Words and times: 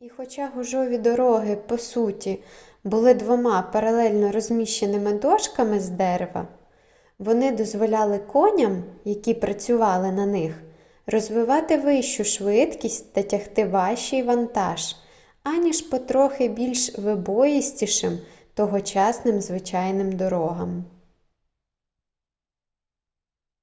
і 0.00 0.08
хоча 0.08 0.48
гужові 0.48 0.98
дороги 0.98 1.56
по 1.56 1.78
суті 1.78 2.44
були 2.84 3.14
двома 3.14 3.62
паралельно 3.62 4.32
розміщеними 4.32 5.12
дошками 5.12 5.80
з 5.80 5.88
дерева 5.88 6.48
вони 7.18 7.56
дозволяли 7.56 8.18
коням 8.18 8.84
які 9.04 9.34
працювали 9.34 10.12
на 10.12 10.26
них 10.26 10.62
розвивати 11.06 11.76
вищу 11.76 12.24
швидкість 12.24 13.12
та 13.12 13.22
тягти 13.22 13.64
важчий 13.66 14.22
вантаж 14.22 14.96
аніж 15.42 15.82
по 15.82 15.98
трохи 15.98 16.48
більш 16.48 16.98
вибоїстішим 16.98 18.18
тогочасним 18.54 19.40
звичайним 19.40 20.12
дорогам 20.12 20.84